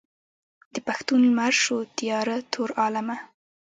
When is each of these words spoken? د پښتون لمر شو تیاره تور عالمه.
د 0.73 0.75
پښتون 0.87 1.19
لمر 1.27 1.53
شو 1.63 1.77
تیاره 1.97 2.37
تور 2.51 2.69
عالمه. 2.81 3.17